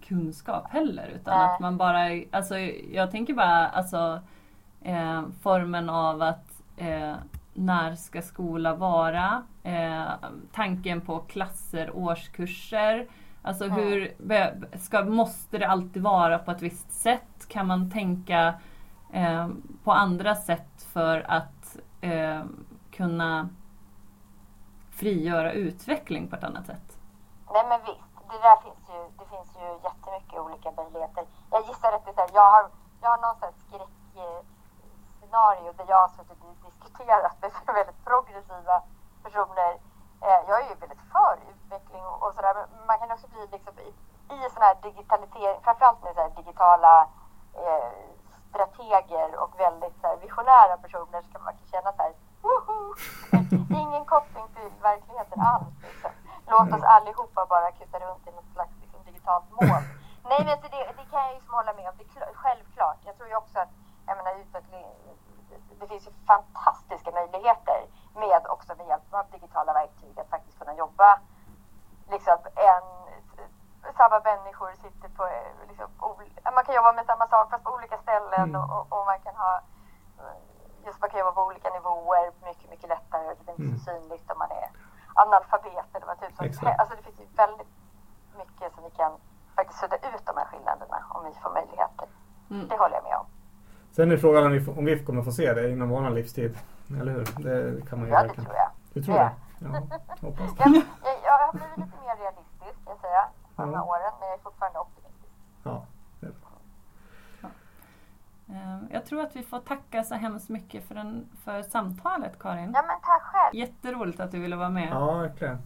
[0.08, 1.08] kunskap heller.
[1.08, 1.46] Utan Nej.
[1.54, 2.58] att man bara, alltså
[2.92, 4.20] jag tänker bara alltså
[4.82, 7.14] eh, formen av att eh,
[7.54, 9.44] när ska skola vara?
[9.64, 10.04] Eh,
[10.52, 13.08] tanken på klasser, årskurser.
[13.42, 13.78] Alltså Mm.
[13.78, 14.14] hur,
[14.78, 17.48] ska, måste det alltid vara på ett visst sätt?
[17.48, 18.54] Kan man tänka
[19.14, 19.50] eh,
[19.84, 22.44] på andra sätt för att eh,
[22.92, 23.50] kunna
[24.92, 26.98] frigöra utveckling på ett annat sätt?
[27.54, 28.05] Nej men visst,
[28.36, 31.24] det där finns ju, det finns ju jättemycket olika möjligheter.
[31.52, 32.66] Jag gissar att det är så här, jag har,
[33.02, 38.76] jag har någon sån skräckscenario där jag har suttit och diskuterat med väldigt progressiva
[39.24, 39.72] personer.
[40.26, 43.74] Eh, jag är ju väldigt för utveckling och, sådär men man kan också bli liksom
[43.80, 43.90] i,
[44.36, 47.08] i sån här digitalisering, framförallt med så här digitala
[47.54, 47.92] eh,
[48.50, 52.96] strateger och väldigt så här, visionära personer så kan man känna så här, woho!
[53.70, 55.68] Det är ingen koppling till verkligheten alls.
[55.82, 56.12] Liksom.
[56.48, 59.82] Låt oss allihopa bara kuta runt i något slags liksom, digitalt mål.
[60.30, 61.96] Nej men det, det kan jag liksom hålla med om.
[61.98, 62.98] Det är kl- självklart.
[63.06, 63.70] Jag tror ju också att
[64.08, 64.86] jag menar, utveckling,
[65.80, 67.80] det finns ju fantastiska möjligheter
[68.16, 71.20] med också med hjälp av digitala verktyg att faktiskt kunna jobba
[72.10, 72.84] liksom en
[73.98, 75.30] samma människor sitter på
[75.68, 75.88] liksom,
[76.56, 78.62] man kan jobba med samma sak fast på olika ställen Mm.
[78.62, 79.62] och, och, man kan ha
[80.86, 83.84] just man kan jobba på olika nivåer mycket, mycket lättare och det är inte så
[83.92, 84.70] synligt om man är
[85.24, 86.80] analfabet eller vad typ som Exakt.
[86.80, 87.68] Alltså det finns ju väldigt
[88.38, 89.12] mycket som vi kan
[89.56, 92.08] faktiskt sudda ut de här skillnaderna om vi får möjligheter.
[92.50, 92.68] Mm.
[92.68, 93.26] Det håller jag med om.
[93.92, 96.58] Sen är frågan om vi, om vi kommer få se det inom vår livstid.
[97.02, 97.26] Eller hur?
[97.44, 98.46] Det kan man ju Ja, det verkligen.
[98.46, 98.70] tror jag.
[98.94, 99.32] Du tror det?
[99.60, 99.68] Ja,
[100.28, 100.64] hoppas det.
[100.64, 103.24] Jag, jag, jag har blivit lite mer realistisk, kan jag säga,
[103.56, 103.84] de här Ja.
[103.84, 105.34] åren, men jag är fortfarande optimistisk.
[105.64, 105.86] Ja.
[106.22, 106.30] Eh,
[108.92, 112.72] Jag tror att vi får tacka så hemskt mycket för, den, för samtalet Karin.
[112.76, 113.56] Ja, men tack själv.
[113.56, 114.90] Jätteroligt att du ville vara med.
[114.92, 115.58] ja, verkligen.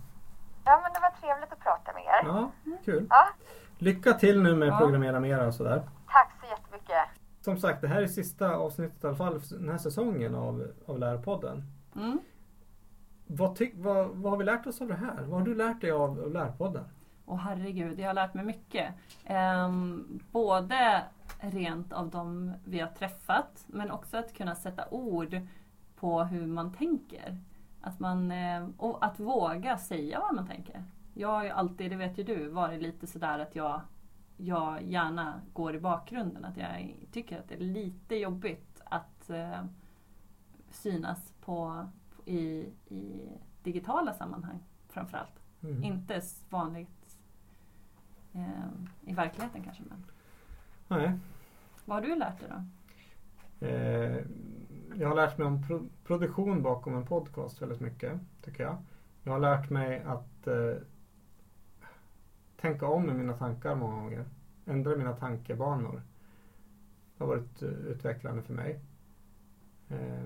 [0.66, 2.28] Ja, men det var trevligt att prata med er.
[2.28, 2.52] Ja,
[2.86, 3.08] kul.
[3.10, 3.28] Ja,
[3.78, 4.78] Lycka till nu med Ja.
[4.78, 5.82] Programmera Mera och sådär.
[6.08, 7.06] tack så jättemycket.
[7.42, 10.68] Som sagt, det här är sista avsnittet i alla fall för den här säsongen av,
[10.86, 11.64] av Lärpodden.
[11.96, 12.20] Mm.
[13.28, 15.22] Vad, tyck, vad, vad har vi lärt oss av det här?
[15.22, 16.84] Vad har du lärt dig av, av Lärpodden?
[17.30, 18.94] Och herregud, jag har lärt mig mycket.
[19.26, 21.04] Ehm, både
[21.40, 25.42] rent av de vi har träffat men också att kunna sätta ord
[25.96, 27.38] på hur man tänker.
[27.82, 30.84] Att, man, eh, och att våga säga vad man tänker.
[31.14, 33.82] Jag har ju alltid, det vet ju du, varit lite sådär att jag,
[34.38, 36.46] jag gärna går i bakgrunden.
[36.46, 39.64] Att jag tycker att det är lite jobbigt att eh,
[40.72, 41.88] synas på,
[42.26, 43.30] i, i
[43.64, 45.44] digitala sammanhang framförallt.
[45.62, 45.84] Mm.
[45.84, 46.99] Inte vanligt
[49.02, 49.84] i verkligheten kanske.
[49.90, 50.04] Men.
[50.88, 51.20] Nej.
[51.86, 52.64] Vad har du lärt dig då?
[53.66, 54.26] Eh,
[54.96, 58.78] jag har lärt mig om pro produktion bakom en podcast väldigt mycket, tycker jag.
[59.24, 60.76] Jag har lärt mig att eh,
[62.62, 64.26] tänka om i mina tankar många gånger.
[64.66, 66.02] Ändra mina tankebanor.
[67.18, 68.80] Det har varit eh, utvecklande för mig.
[69.90, 70.24] Eh,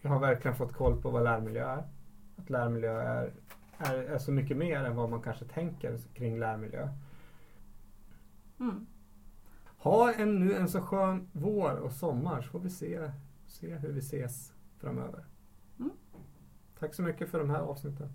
[0.00, 1.84] jag har verkligen fått koll på vad lärmiljö är.
[2.36, 3.32] Att lärmiljö är,
[3.78, 6.88] är, är så mycket mer än vad man kanske tänker kring lärmiljö.
[8.60, 8.86] Mm.
[9.78, 13.10] Ha en, nu en så skön vår och sommar så får vi se,
[13.46, 15.26] se hur vi ses framöver.
[15.78, 15.90] Mm.
[16.78, 18.08] Tack så mycket för de här avsnitten.